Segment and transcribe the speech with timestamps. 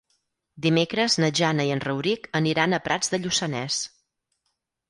[0.65, 3.79] Dimecres na Jana i en Rauric aniran a Prats de Lluçanès.